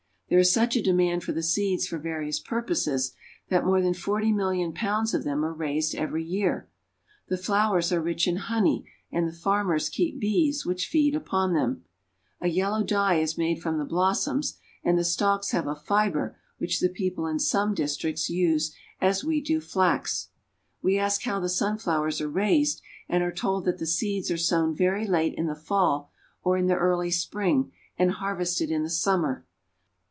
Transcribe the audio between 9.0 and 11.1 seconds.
and the farmers keep bees, which